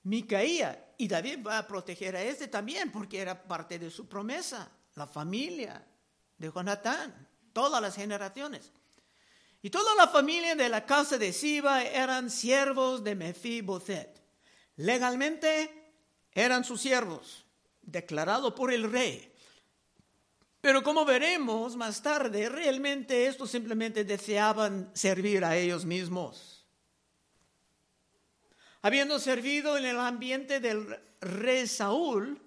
Micaía. 0.02 0.87
Y 0.98 1.08
David 1.08 1.46
va 1.46 1.60
a 1.60 1.68
proteger 1.68 2.16
a 2.16 2.24
este 2.24 2.48
también 2.48 2.92
porque 2.92 3.20
era 3.20 3.44
parte 3.44 3.78
de 3.78 3.92
su 3.92 4.08
promesa, 4.08 4.72
la 4.96 5.06
familia 5.06 5.86
de 6.38 6.52
Jonatán 6.52 7.28
todas 7.58 7.82
las 7.82 7.96
generaciones. 7.96 8.72
Y 9.64 9.72
toda 9.72 9.96
la 9.96 10.08
familia 10.10 10.54
de 10.54 10.70
la 10.70 10.86
casa 10.86 11.18
de 11.18 11.34
Siba 11.34 11.82
eran 11.82 12.30
siervos 12.30 13.04
de 13.04 13.16
Mefiboset. 13.16 14.22
Legalmente 14.76 15.92
eran 16.32 16.64
sus 16.64 16.82
siervos, 16.82 17.48
declarado 17.82 18.54
por 18.54 18.72
el 18.72 18.92
rey. 18.92 19.34
Pero 20.62 20.84
como 20.84 21.04
veremos 21.04 21.76
más 21.76 22.04
tarde, 22.04 22.48
realmente 22.48 23.26
estos 23.26 23.50
simplemente 23.50 24.04
deseaban 24.04 24.92
servir 24.94 25.44
a 25.44 25.58
ellos 25.58 25.84
mismos. 25.84 26.57
Habiendo 28.88 29.20
servido 29.20 29.78
en 29.78 29.84
el 29.84 30.00
ambiente 30.00 30.62
del 30.62 30.98
rey 31.20 31.68
Saúl, 31.68 32.42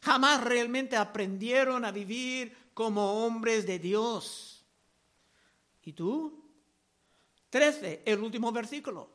jamás 0.00 0.42
realmente 0.42 0.96
aprendieron 0.96 1.84
a 1.84 1.92
vivir 1.92 2.56
como 2.74 3.24
hombres 3.24 3.64
de 3.64 3.78
Dios. 3.78 4.64
¿Y 5.84 5.92
tú? 5.92 6.44
Trece, 7.50 8.02
el 8.04 8.18
último 8.18 8.50
versículo. 8.50 9.10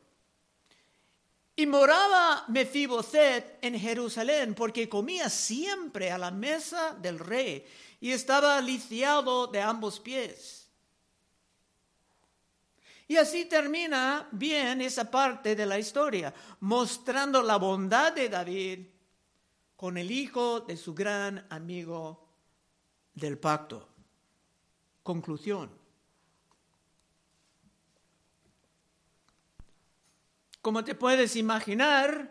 Y 1.57 1.65
moraba 1.65 2.45
Mefiboset 2.47 3.57
en 3.61 3.77
Jerusalén 3.77 4.55
porque 4.55 4.87
comía 4.87 5.29
siempre 5.29 6.09
a 6.09 6.17
la 6.17 6.31
mesa 6.31 6.93
del 6.93 7.19
rey 7.19 7.67
y 7.99 8.13
estaba 8.13 8.61
lisiado 8.61 9.47
de 9.47 9.61
ambos 9.61 9.99
pies. 9.99 10.66
Y 13.07 13.15
así 13.15 13.45
termina 13.45 14.27
bien 14.31 14.81
esa 14.81 15.09
parte 15.09 15.55
de 15.55 15.65
la 15.65 15.79
historia, 15.79 16.33
mostrando 16.59 17.41
la 17.41 17.55
bondad 17.55 18.11
de 18.13 18.27
David 18.27 18.79
con 19.77 19.97
el 19.97 20.11
hijo 20.11 20.59
de 20.61 20.75
su 20.75 20.93
gran 20.93 21.45
amigo 21.49 22.27
del 23.13 23.37
pacto. 23.37 23.87
Conclusión. 25.03 25.71
Como 30.61 30.83
te 30.83 30.95
puedes 30.95 31.37
imaginar, 31.37 32.29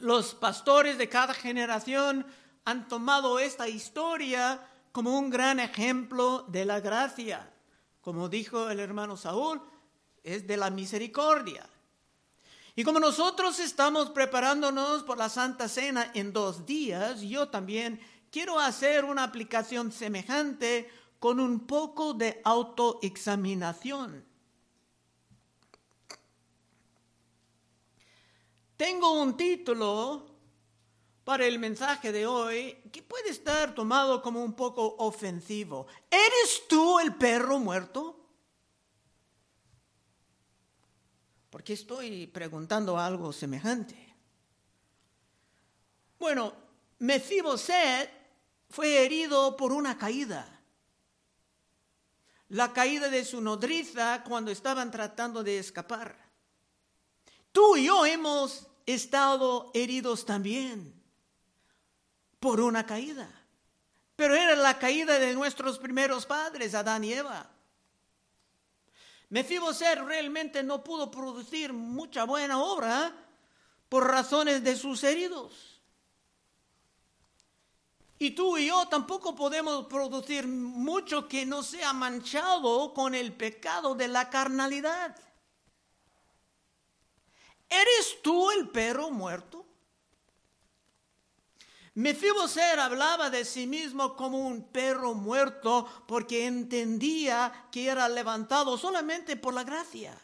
los 0.00 0.34
pastores 0.34 0.98
de 0.98 1.08
cada 1.08 1.32
generación 1.32 2.26
han 2.66 2.88
tomado 2.88 3.38
esta 3.38 3.68
historia 3.68 4.68
como 4.92 5.18
un 5.18 5.30
gran 5.30 5.60
ejemplo 5.60 6.44
de 6.48 6.66
la 6.66 6.80
gracia. 6.80 7.50
Como 8.06 8.28
dijo 8.28 8.70
el 8.70 8.78
hermano 8.78 9.16
Saúl, 9.16 9.60
es 10.22 10.46
de 10.46 10.56
la 10.56 10.70
misericordia. 10.70 11.68
Y 12.76 12.84
como 12.84 13.00
nosotros 13.00 13.58
estamos 13.58 14.10
preparándonos 14.10 15.02
por 15.02 15.18
la 15.18 15.28
Santa 15.28 15.68
Cena 15.68 16.12
en 16.14 16.32
dos 16.32 16.64
días, 16.64 17.20
yo 17.22 17.48
también 17.48 18.00
quiero 18.30 18.60
hacer 18.60 19.04
una 19.04 19.24
aplicación 19.24 19.90
semejante 19.90 20.88
con 21.18 21.40
un 21.40 21.66
poco 21.66 22.14
de 22.14 22.40
autoexaminación. 22.44 24.24
Tengo 28.76 29.20
un 29.20 29.36
título 29.36 30.35
para 31.26 31.44
el 31.44 31.58
mensaje 31.58 32.12
de 32.12 32.24
hoy 32.24 32.74
que 32.92 33.02
puede 33.02 33.30
estar 33.30 33.74
tomado 33.74 34.22
como 34.22 34.44
un 34.44 34.52
poco 34.52 34.94
ofensivo. 34.98 35.88
¿Eres 36.08 36.68
tú 36.68 37.00
el 37.00 37.16
perro 37.16 37.58
muerto? 37.58 38.16
Porque 41.50 41.72
estoy 41.72 42.28
preguntando 42.28 42.96
algo 42.96 43.32
semejante. 43.32 44.14
Bueno, 46.16 46.52
Mefiboset 47.00 48.08
fue 48.70 49.04
herido 49.04 49.56
por 49.56 49.72
una 49.72 49.98
caída. 49.98 50.62
La 52.50 52.72
caída 52.72 53.08
de 53.08 53.24
su 53.24 53.40
nodriza 53.40 54.22
cuando 54.22 54.52
estaban 54.52 54.92
tratando 54.92 55.42
de 55.42 55.58
escapar. 55.58 56.16
Tú 57.50 57.76
y 57.76 57.86
yo 57.86 58.06
hemos 58.06 58.68
estado 58.86 59.72
heridos 59.74 60.24
también 60.24 60.94
por 62.40 62.60
una 62.60 62.84
caída. 62.86 63.28
Pero 64.16 64.34
era 64.34 64.56
la 64.56 64.78
caída 64.78 65.18
de 65.18 65.34
nuestros 65.34 65.78
primeros 65.78 66.24
padres, 66.24 66.74
Adán 66.74 67.04
y 67.04 67.12
Eva. 67.12 67.50
Mefiboset 69.28 69.98
realmente 70.00 70.62
no 70.62 70.82
pudo 70.84 71.10
producir 71.10 71.72
mucha 71.72 72.24
buena 72.24 72.58
obra 72.62 73.12
por 73.88 74.08
razones 74.08 74.62
de 74.62 74.76
sus 74.76 75.02
heridos. 75.04 75.80
Y 78.18 78.30
tú 78.30 78.56
y 78.56 78.68
yo 78.68 78.86
tampoco 78.88 79.34
podemos 79.34 79.86
producir 79.86 80.46
mucho 80.46 81.28
que 81.28 81.44
no 81.44 81.62
sea 81.62 81.92
manchado 81.92 82.94
con 82.94 83.14
el 83.14 83.32
pecado 83.34 83.94
de 83.94 84.08
la 84.08 84.30
carnalidad. 84.30 85.14
¿Eres 87.68 88.22
tú 88.22 88.50
el 88.52 88.70
perro 88.70 89.10
muerto? 89.10 89.65
Mefiboset 91.96 92.78
hablaba 92.78 93.30
de 93.30 93.42
sí 93.46 93.66
mismo 93.66 94.16
como 94.16 94.38
un 94.46 94.64
perro 94.64 95.14
muerto 95.14 96.04
porque 96.06 96.46
entendía 96.46 97.68
que 97.72 97.88
era 97.88 98.06
levantado 98.06 98.76
solamente 98.76 99.36
por 99.36 99.54
la 99.54 99.64
gracia 99.64 100.14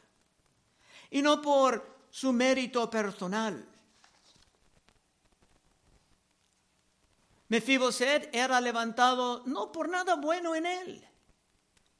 y 1.10 1.22
no 1.22 1.40
por 1.40 2.06
su 2.10 2.30
mérito 2.34 2.90
personal. 2.90 3.66
Mefiboset 7.48 8.28
era 8.34 8.60
levantado 8.60 9.42
no 9.46 9.72
por 9.72 9.88
nada 9.88 10.16
bueno 10.16 10.54
en 10.54 10.66
él, 10.66 11.08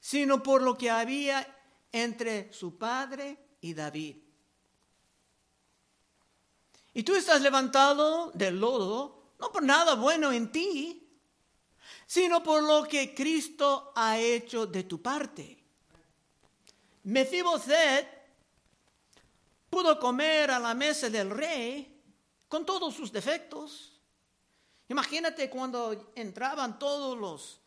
sino 0.00 0.43
por 0.43 0.61
lo 0.61 0.76
que 0.76 0.91
había 0.91 1.47
entre 1.93 2.52
su 2.52 2.76
padre 2.76 3.38
y 3.62 3.73
David. 3.73 4.19
Y 6.93 7.05
tú 7.05 7.14
estás 7.14 7.41
levantado 7.41 8.31
del 8.33 8.61
lodo 8.61 9.22
no 9.42 9.52
por 9.52 9.62
nada 9.62 9.94
bueno 9.94 10.32
en 10.32 10.50
ti, 10.50 11.06
sino 12.06 12.42
por 12.42 12.62
lo 12.62 12.88
que 12.88 13.14
Cristo 13.14 13.92
ha 13.94 14.18
hecho 14.18 14.66
de 14.66 14.84
tu 14.84 15.02
parte. 15.02 15.58
Mefiboset 17.04 18.08
pudo 19.68 19.99
comer 19.99 20.50
a 20.50 20.58
la 20.58 20.72
mesa 20.72 21.11
del 21.11 21.28
rey 21.28 22.00
con 22.49 22.64
todos 22.64 22.94
sus 22.94 23.12
defectos 23.12 23.92
Imagínate 24.92 25.49
cuando 25.49 26.12
entraban 26.14 26.78
todos 26.78 27.16
los, 27.16 27.61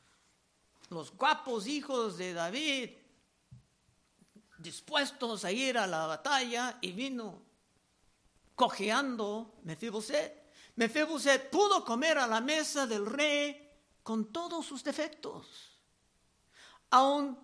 los 0.91 1.11
guapos 1.17 1.65
hijos 1.65 2.19
de 2.19 2.35
David 2.35 2.91
dispuestos 4.59 5.43
a 5.43 5.51
ir 5.51 5.79
a 5.79 5.87
la 5.87 6.05
batalla 6.05 6.77
y 6.81 6.91
vino 6.91 7.41
cojeando 8.53 9.55
Mefiboset. 9.63 10.44
Mefiboset 10.75 11.49
pudo 11.49 11.85
comer 11.85 12.17
a 12.17 12.27
la 12.27 12.41
mesa 12.41 12.85
del 12.85 13.05
rey 13.05 13.71
con 14.03 14.31
todos 14.31 14.65
sus 14.65 14.83
defectos, 14.83 15.79
aun 16.89 17.39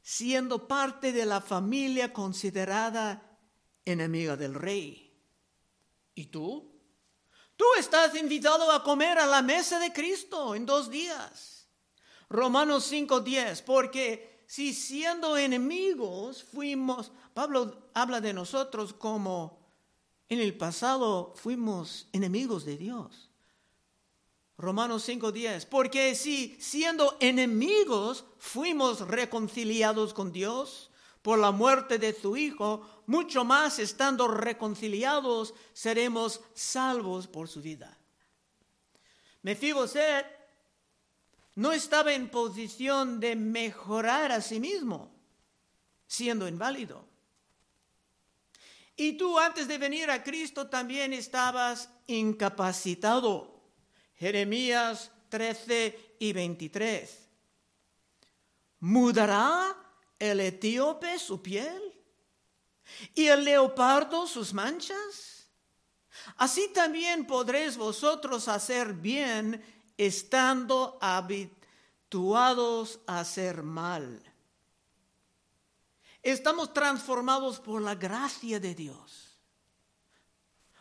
siendo 0.00 0.66
parte 0.66 1.12
de 1.12 1.24
la 1.26 1.40
familia 1.40 2.12
considerada 2.12 3.38
enemiga 3.84 4.36
del 4.36 4.54
rey. 4.54 5.14
¿Y 6.14 6.26
tú? 6.26 6.72
Tú 7.56 7.64
estás 7.78 8.14
invitado 8.16 8.70
a 8.72 8.82
comer 8.82 9.18
a 9.18 9.26
la 9.26 9.42
mesa 9.42 9.78
de 9.78 9.92
Cristo 9.92 10.54
en 10.54 10.66
dos 10.66 10.90
días. 10.90 11.68
Romanos 12.28 12.90
5:10, 12.90 13.62
porque 13.62 14.44
si 14.46 14.74
siendo 14.74 15.36
enemigos 15.36 16.42
fuimos, 16.42 17.12
Pablo 17.34 17.90
habla 17.94 18.20
de 18.20 18.32
nosotros 18.32 18.92
como 18.94 19.61
en 20.32 20.40
el 20.40 20.54
pasado 20.54 21.34
fuimos 21.36 22.08
enemigos 22.10 22.64
de 22.64 22.78
Dios. 22.78 23.28
Romanos 24.56 25.06
5:10, 25.06 25.66
porque 25.66 26.14
si 26.14 26.56
siendo 26.58 27.18
enemigos 27.20 28.24
fuimos 28.38 29.00
reconciliados 29.00 30.14
con 30.14 30.32
Dios 30.32 30.90
por 31.20 31.38
la 31.38 31.50
muerte 31.50 31.98
de 31.98 32.14
su 32.14 32.36
Hijo, 32.38 33.02
mucho 33.06 33.44
más 33.44 33.78
estando 33.78 34.26
reconciliados 34.26 35.52
seremos 35.74 36.40
salvos 36.54 37.26
por 37.26 37.46
su 37.48 37.60
vida. 37.60 37.98
Mefiboset 39.42 40.24
no 41.56 41.72
estaba 41.72 42.14
en 42.14 42.30
posición 42.30 43.20
de 43.20 43.36
mejorar 43.36 44.32
a 44.32 44.40
sí 44.40 44.60
mismo, 44.60 45.12
siendo 46.06 46.48
inválido. 46.48 47.11
Y 48.96 49.14
tú 49.14 49.38
antes 49.38 49.68
de 49.68 49.78
venir 49.78 50.10
a 50.10 50.22
Cristo 50.22 50.68
también 50.68 51.12
estabas 51.12 51.90
incapacitado. 52.06 53.60
Jeremías 54.14 55.10
13 55.28 56.16
y 56.18 56.32
23. 56.32 57.28
¿Mudará 58.80 59.76
el 60.18 60.40
etíope 60.40 61.18
su 61.18 61.42
piel? 61.42 61.92
y 63.14 63.26
el 63.26 63.44
leopardo 63.44 64.26
sus 64.26 64.52
manchas? 64.52 65.48
Así 66.36 66.70
también 66.72 67.26
podréis 67.26 67.76
vosotros 67.76 68.48
hacer 68.48 68.94
bien 68.94 69.62
estando 69.96 70.98
habituados 71.00 73.00
a 73.06 73.20
hacer 73.20 73.62
mal. 73.62 74.22
Estamos 76.22 76.72
transformados 76.72 77.58
por 77.58 77.82
la 77.82 77.96
gracia 77.96 78.60
de 78.60 78.74
Dios, 78.74 79.40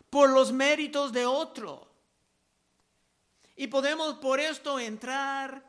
por 0.10 0.30
los 0.30 0.52
méritos 0.52 1.12
de 1.12 1.26
otro. 1.26 1.90
Y 3.56 3.68
podemos 3.68 4.16
por 4.16 4.40
esto 4.40 4.80
entrar 4.80 5.64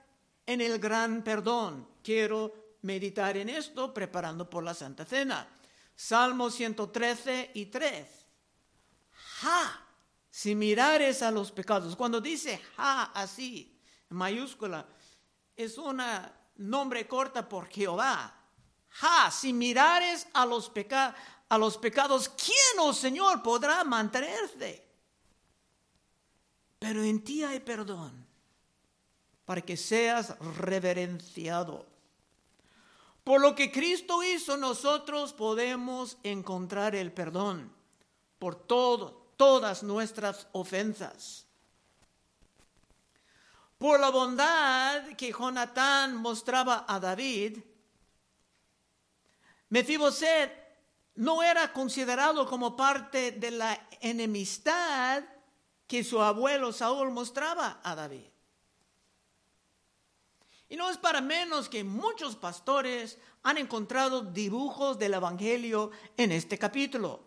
en 0.44 0.60
el 0.60 0.78
gran 0.78 1.22
perdón. 1.22 1.88
Quiero 2.02 2.76
meditar 2.82 3.36
en 3.36 3.48
esto 3.48 3.94
preparando 3.94 4.48
por 4.48 4.62
la 4.62 4.74
Santa 4.74 5.04
Cena. 5.06 5.48
Salmo 5.94 6.50
113 6.50 7.52
y 7.54 7.66
3. 7.66 8.08
Ja, 9.40 9.86
si 10.30 10.54
mirares 10.54 11.22
a 11.22 11.30
los 11.30 11.50
pecados. 11.50 11.96
Cuando 11.96 12.20
dice 12.20 12.60
ja 12.76 13.04
así, 13.14 13.78
en 14.10 14.16
mayúscula, 14.16 14.86
es 15.56 15.78
un 15.78 16.02
nombre 16.56 17.06
corta 17.06 17.48
por 17.48 17.68
Jehová. 17.68 18.41
Ja, 18.92 19.30
si 19.30 19.52
mirares 19.52 20.26
a 20.32 20.44
los, 20.44 20.70
a 21.48 21.58
los 21.58 21.78
pecados, 21.78 22.28
¿quién, 22.28 22.78
oh 22.80 22.92
Señor, 22.92 23.42
podrá 23.42 23.84
mantenerte? 23.84 24.86
Pero 26.78 27.02
en 27.02 27.22
ti 27.22 27.42
hay 27.42 27.60
perdón, 27.60 28.26
para 29.44 29.60
que 29.60 29.76
seas 29.76 30.38
reverenciado. 30.58 31.86
Por 33.24 33.40
lo 33.40 33.54
que 33.54 33.70
Cristo 33.70 34.22
hizo, 34.22 34.56
nosotros 34.56 35.32
podemos 35.32 36.18
encontrar 36.22 36.94
el 36.94 37.12
perdón 37.12 37.72
por 38.38 38.56
todo, 38.56 39.28
todas 39.36 39.84
nuestras 39.84 40.48
ofensas. 40.50 41.46
Por 43.78 44.00
la 44.00 44.10
bondad 44.10 45.04
que 45.16 45.32
Jonatán 45.32 46.16
mostraba 46.16 46.84
a 46.88 46.98
David, 46.98 47.58
Mefiboset 49.72 50.52
no 51.14 51.42
era 51.42 51.72
considerado 51.72 52.46
como 52.46 52.76
parte 52.76 53.32
de 53.32 53.52
la 53.52 53.88
enemistad 54.02 55.24
que 55.86 56.04
su 56.04 56.20
abuelo 56.20 56.74
Saúl 56.74 57.10
mostraba 57.10 57.80
a 57.82 57.94
David. 57.94 58.26
Y 60.68 60.76
no 60.76 60.90
es 60.90 60.98
para 60.98 61.22
menos 61.22 61.70
que 61.70 61.84
muchos 61.84 62.36
pastores 62.36 63.16
han 63.44 63.56
encontrado 63.56 64.20
dibujos 64.20 64.98
del 64.98 65.14
Evangelio 65.14 65.90
en 66.18 66.32
este 66.32 66.58
capítulo. 66.58 67.24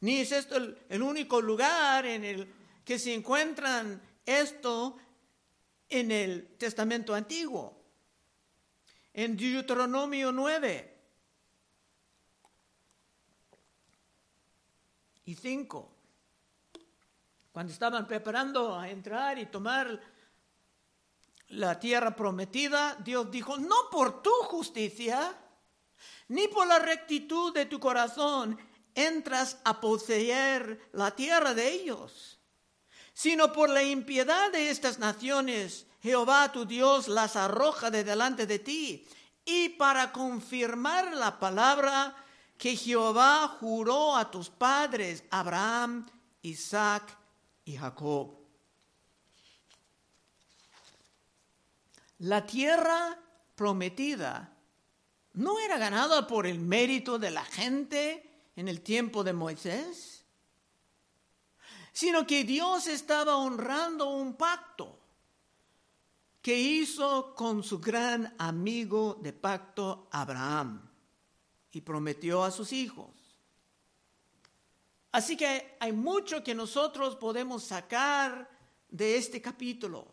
Ni 0.00 0.20
es 0.20 0.32
esto 0.32 0.56
el, 0.56 1.02
único 1.02 1.42
lugar 1.42 2.06
en 2.06 2.24
el 2.24 2.54
que 2.86 2.98
se 2.98 3.12
encuentran 3.12 4.00
esto 4.24 4.96
en 5.90 6.10
el 6.10 6.56
Testamento 6.56 7.14
Antiguo. 7.14 7.82
En 9.12 9.36
Deuteronomio 9.36 10.32
9 10.32 10.97
y 15.28 15.34
5, 15.34 15.92
cuando 17.52 17.70
estaban 17.70 18.06
preparando 18.06 18.74
a 18.74 18.88
entrar 18.88 19.38
y 19.38 19.44
tomar 19.44 20.00
la 21.48 21.78
tierra 21.78 22.16
prometida, 22.16 22.96
Dios 23.04 23.30
dijo, 23.30 23.58
no 23.58 23.90
por 23.90 24.22
tu 24.22 24.32
justicia, 24.44 25.36
ni 26.28 26.48
por 26.48 26.66
la 26.66 26.78
rectitud 26.78 27.52
de 27.52 27.66
tu 27.66 27.78
corazón 27.78 28.58
entras 28.94 29.58
a 29.64 29.82
poseer 29.82 30.88
la 30.92 31.10
tierra 31.10 31.52
de 31.52 31.72
ellos, 31.72 32.40
sino 33.12 33.52
por 33.52 33.68
la 33.68 33.82
impiedad 33.82 34.50
de 34.50 34.70
estas 34.70 34.98
naciones, 34.98 35.86
Jehová 36.00 36.52
tu 36.52 36.64
Dios 36.64 37.06
las 37.06 37.36
arroja 37.36 37.90
de 37.90 38.02
delante 38.02 38.46
de 38.46 38.60
ti, 38.60 39.06
y 39.44 39.68
para 39.68 40.10
confirmar 40.10 41.14
la 41.14 41.38
palabra 41.38 42.16
que 42.58 42.74
Jehová 42.74 43.56
juró 43.60 44.16
a 44.16 44.30
tus 44.30 44.50
padres, 44.50 45.22
Abraham, 45.30 46.04
Isaac 46.42 47.16
y 47.64 47.76
Jacob. 47.76 48.36
La 52.18 52.44
tierra 52.44 53.16
prometida 53.54 54.52
no 55.34 55.60
era 55.60 55.78
ganada 55.78 56.26
por 56.26 56.48
el 56.48 56.58
mérito 56.58 57.16
de 57.16 57.30
la 57.30 57.44
gente 57.44 58.50
en 58.56 58.66
el 58.66 58.80
tiempo 58.80 59.22
de 59.22 59.32
Moisés, 59.32 60.24
sino 61.92 62.26
que 62.26 62.42
Dios 62.42 62.88
estaba 62.88 63.36
honrando 63.36 64.10
un 64.10 64.34
pacto 64.34 64.98
que 66.42 66.58
hizo 66.58 67.36
con 67.36 67.62
su 67.62 67.78
gran 67.78 68.34
amigo 68.38 69.16
de 69.22 69.32
pacto 69.32 70.08
Abraham 70.10 70.87
y 71.72 71.80
prometió 71.80 72.42
a 72.44 72.50
sus 72.50 72.72
hijos. 72.72 73.10
Así 75.12 75.36
que 75.36 75.76
hay 75.80 75.92
mucho 75.92 76.44
que 76.44 76.54
nosotros 76.54 77.16
podemos 77.16 77.64
sacar 77.64 78.48
de 78.88 79.16
este 79.16 79.40
capítulo. 79.40 80.06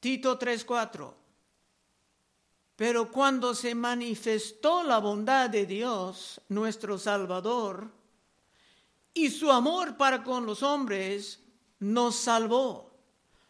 Tito 0.00 0.38
3:4. 0.38 1.14
Pero 2.76 3.10
cuando 3.10 3.54
se 3.54 3.74
manifestó 3.74 4.82
la 4.82 4.98
bondad 4.98 5.48
de 5.48 5.64
Dios, 5.64 6.40
nuestro 6.48 6.98
Salvador, 6.98 7.90
y 9.14 9.30
su 9.30 9.50
amor 9.50 9.96
para 9.96 10.22
con 10.22 10.44
los 10.44 10.62
hombres, 10.62 11.40
nos 11.78 12.16
salvó, 12.16 12.90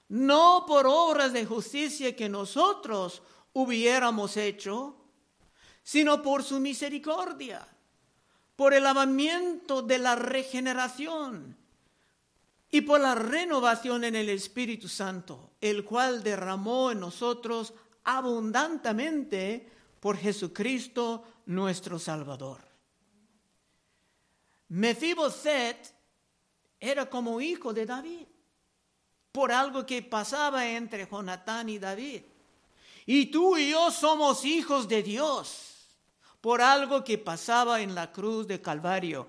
no 0.08 0.64
por 0.66 0.86
obras 0.86 1.32
de 1.32 1.44
justicia 1.44 2.14
que 2.14 2.28
nosotros 2.28 3.20
hubiéramos 3.52 4.36
hecho, 4.36 4.96
sino 5.86 6.20
por 6.20 6.42
su 6.42 6.58
misericordia, 6.58 7.64
por 8.56 8.74
el 8.74 8.82
lavamiento 8.82 9.82
de 9.82 9.98
la 9.98 10.16
regeneración 10.16 11.56
y 12.68 12.80
por 12.80 13.00
la 13.00 13.14
renovación 13.14 14.02
en 14.02 14.16
el 14.16 14.28
Espíritu 14.30 14.88
Santo, 14.88 15.52
el 15.60 15.84
cual 15.84 16.24
derramó 16.24 16.90
en 16.90 16.98
nosotros 16.98 17.72
abundantemente 18.02 19.70
por 20.00 20.16
Jesucristo 20.16 21.22
nuestro 21.46 22.00
Salvador. 22.00 22.58
Mefiboset 24.70 25.94
era 26.80 27.08
como 27.08 27.40
hijo 27.40 27.72
de 27.72 27.86
David, 27.86 28.26
por 29.30 29.52
algo 29.52 29.86
que 29.86 30.02
pasaba 30.02 30.66
entre 30.66 31.06
Jonatán 31.06 31.68
y 31.68 31.78
David. 31.78 32.22
Y 33.06 33.26
tú 33.26 33.56
y 33.56 33.70
yo 33.70 33.92
somos 33.92 34.44
hijos 34.44 34.88
de 34.88 35.04
Dios, 35.04 35.75
por 36.40 36.60
algo 36.60 37.04
que 37.04 37.18
pasaba 37.18 37.80
en 37.80 37.94
la 37.94 38.12
cruz 38.12 38.46
de 38.46 38.60
Calvario. 38.60 39.26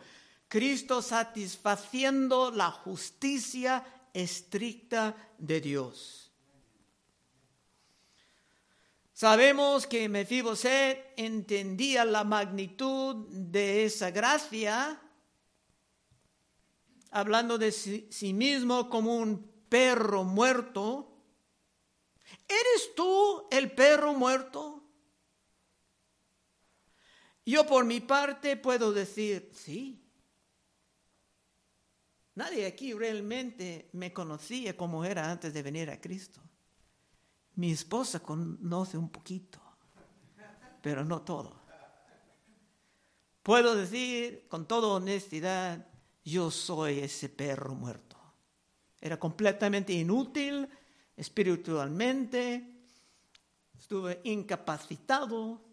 Cristo 0.48 1.02
satisfaciendo 1.02 2.52
la 2.52 2.72
justicia 2.72 3.84
estricta 4.13 5.15
de 5.38 5.62
Dios. 5.62 6.32
Sabemos 9.13 9.88
que 9.88 10.08
Mefiboset 10.08 11.13
entendía 11.17 12.06
la 12.06 12.24
magnitud 12.24 13.28
de 13.30 13.84
esa 13.86 14.12
gracia, 14.12 15.02
hablando 17.10 17.58
de 17.58 17.72
sí 17.72 18.34
mismo 18.34 18.89
como 18.89 19.17
un 19.17 19.52
perro 19.70 20.24
muerto. 20.24 21.12
¿Eres 22.48 22.96
tú 22.96 23.48
el 23.50 23.72
perro 23.72 24.13
muerto? 24.13 24.77
Yo 27.48 27.66
por 27.66 27.86
mi 27.86 28.02
parte 28.02 28.58
puedo 28.58 28.92
decir, 28.92 29.50
sí. 29.54 30.04
Nadie 32.36 32.66
aquí 32.66 32.94
realmente 32.94 33.90
me 33.94 34.12
conocía 34.12 34.76
como 34.76 35.06
era 35.06 35.32
antes 35.32 35.54
de 35.54 35.64
venir 35.64 35.90
a 35.90 36.02
Cristo. 36.02 36.42
Mi 37.56 37.72
esposa 37.72 38.20
conoce 38.20 38.98
un 38.98 39.10
poquito, 39.10 39.62
pero 40.82 41.06
no 41.06 41.22
todo. 41.22 41.58
Puedo 43.42 43.78
decir 43.78 44.46
con 44.50 44.68
toda 44.68 44.90
honestidad, 44.90 45.88
yo 46.26 46.52
soy 46.52 47.00
ese 47.00 47.30
perro 47.30 47.74
muerto. 47.76 48.18
Era 49.00 49.18
completamente 49.18 49.94
inútil 49.94 50.68
espiritualmente, 51.16 52.84
estuve 53.80 54.20
incapacitado. 54.26 55.66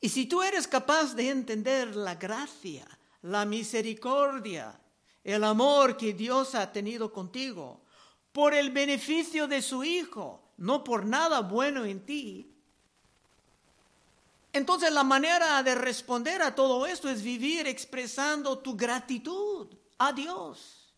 Y 0.00 0.08
si 0.08 0.26
tú 0.26 0.42
eres 0.42 0.68
capaz 0.68 1.14
de 1.14 1.30
entender 1.30 1.96
la 1.96 2.14
gracia, 2.14 2.86
la 3.22 3.44
misericordia, 3.44 4.78
el 5.24 5.44
amor 5.44 5.96
que 5.96 6.12
Dios 6.12 6.54
ha 6.54 6.72
tenido 6.72 7.12
contigo, 7.12 7.82
por 8.32 8.54
el 8.54 8.70
beneficio 8.70 9.48
de 9.48 9.60
su 9.60 9.82
Hijo, 9.82 10.52
no 10.58 10.84
por 10.84 11.04
nada 11.04 11.40
bueno 11.40 11.84
en 11.84 12.04
ti. 12.04 12.54
Entonces 14.52 14.92
la 14.92 15.04
manera 15.04 15.62
de 15.62 15.74
responder 15.74 16.42
a 16.42 16.54
todo 16.54 16.86
esto 16.86 17.08
es 17.08 17.22
vivir 17.22 17.66
expresando 17.66 18.58
tu 18.58 18.76
gratitud 18.76 19.68
a 19.98 20.12
Dios 20.12 20.94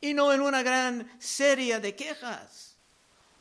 y 0.00 0.14
no 0.14 0.32
en 0.32 0.40
una 0.40 0.62
gran 0.62 1.10
serie 1.18 1.80
de 1.80 1.94
quejas. 1.94 2.76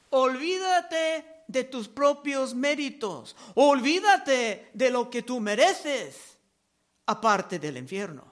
Olvídate 0.09 1.36
de 1.47 1.63
tus 1.63 1.87
propios 1.87 2.53
méritos, 2.53 3.35
olvídate 3.55 4.69
de 4.73 4.89
lo 4.89 5.09
que 5.09 5.23
tú 5.23 5.39
mereces 5.39 6.37
aparte 7.05 7.57
del 7.59 7.77
infierno. 7.77 8.25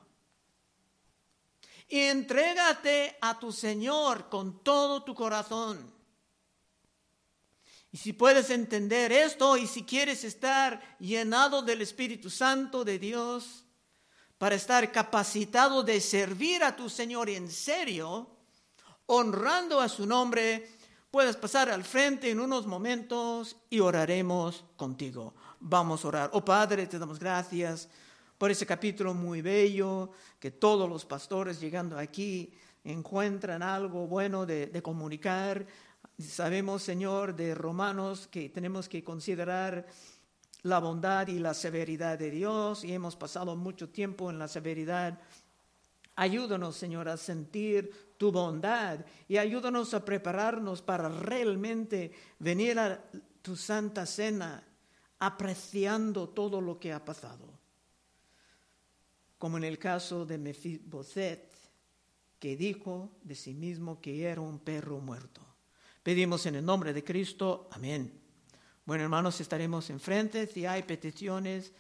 Y 1.88 2.00
entrégate 2.00 3.18
a 3.22 3.40
tu 3.40 3.52
Señor 3.52 4.30
con 4.30 4.64
todo 4.64 5.04
tu 5.04 5.16
corazón. 5.16 5.94
Y 7.92 7.98
si 7.98 8.12
puedes 8.12 8.50
entender 8.50 9.12
esto 9.12 9.56
y 9.56 9.68
si 9.68 9.84
quieres 9.84 10.24
estar 10.24 10.98
llenado 11.00 11.62
del 11.62 11.82
Espíritu 11.82 12.30
Santo 12.30 12.84
de 12.84 13.00
Dios, 13.00 13.66
para 14.38 14.56
estar 14.56 14.92
capacitado 14.92 15.84
de 15.84 16.02
servir 16.02 16.64
a 16.64 16.76
tu 16.76 16.90
Señor 16.90 17.30
en 17.30 17.50
serio, 17.50 18.30
honrando 19.06 19.80
a 19.80 19.88
su 19.88 20.06
nombre, 20.06 20.70
puedes 21.16 21.38
pasar 21.38 21.70
al 21.70 21.86
frente 21.86 22.30
en 22.30 22.42
unos 22.42 22.68
momentos 22.68 23.56
y 23.70 23.80
oraremos 23.80 24.66
contigo. 24.76 25.34
Vamos 25.62 26.04
a 26.04 26.10
orar. 26.10 26.30
Oh 26.34 26.44
Padre, 26.44 26.88
te 26.88 27.00
damos 27.00 27.20
gracias 27.20 27.88
por 28.38 28.52
ese 28.52 28.66
capítulo 28.66 29.14
muy 29.14 29.42
bello, 29.42 30.12
que 30.42 30.52
todos 30.52 30.90
los 30.90 31.06
pastores 31.06 31.62
llegando 31.62 31.98
aquí 31.98 32.52
encuentran 32.84 33.64
algo 33.64 34.08
bueno 34.08 34.46
de, 34.46 34.82
comunicar. 34.84 35.66
Sabemos, 36.20 36.84
Señor, 36.84 37.34
de 37.34 37.56
Romanos 37.56 38.28
que 38.28 38.50
tenemos 38.50 38.90
que 38.90 39.02
considerar 39.02 39.88
la 40.64 40.80
bondad 40.80 41.30
y 41.30 41.40
la 41.40 41.54
severidad 41.54 42.20
de 42.20 42.30
Dios 42.30 42.84
y 42.84 42.92
hemos 42.92 43.16
pasado 43.16 43.56
mucho 43.56 43.88
tiempo 43.88 44.30
en 44.30 44.38
la 44.38 44.50
severidad. 44.50 45.18
Ayúdanos, 46.16 46.76
Señor, 46.76 47.10
a 47.10 47.18
sentir 47.18 48.16
tu 48.18 48.32
bondad 48.32 49.06
y 49.28 49.38
ayúdanos 49.38 49.94
a 49.94 50.06
prepararnos 50.06 50.82
para 50.82 51.10
realmente 51.10 52.12
venir 52.40 52.80
a 52.80 53.04
tu 53.42 53.56
santa 53.56 54.06
cena 54.06 54.64
apreciando 55.20 56.30
todo 56.30 56.62
lo 56.62 56.80
que 56.80 56.94
ha 56.94 57.04
pasado 57.04 57.56
como 59.46 59.58
en 59.58 59.64
el 59.64 59.78
caso 59.78 60.26
de 60.26 60.38
Mefiboset, 60.38 61.54
que 62.40 62.56
dijo 62.56 63.12
de 63.22 63.36
sí 63.36 63.54
mismo 63.54 64.02
que 64.02 64.24
era 64.24 64.42
un 64.42 64.58
perro 64.58 65.00
muerto. 65.00 65.42
Pedimos 66.02 66.46
en 66.46 66.56
el 66.56 66.66
nombre 66.66 66.94
de 66.94 67.04
Cristo, 67.04 67.70
amén. 67.72 68.12
Bueno, 68.86 69.04
hermanos, 69.04 69.40
estaremos 69.42 69.90
enfrente. 69.90 70.48
Si 70.48 70.66
hay 70.66 70.84
peticiones 70.84 71.74